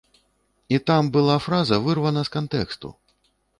[0.75, 2.95] І там была фраза вырвана з кантэксту!